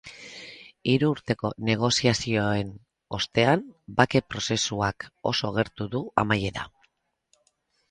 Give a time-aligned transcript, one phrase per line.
[0.93, 2.71] Hiru urteko negoziazioen
[3.19, 3.63] ostean,
[4.01, 6.69] bake-prozesuak oso gertu du amaiera.